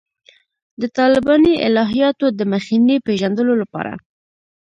د 0.81 0.83
طالباني 0.97 1.53
الهیاتو 1.67 2.25
د 2.37 2.39
مخینې 2.53 2.95
پېژندلو 3.07 3.53
لپاره. 3.61 3.93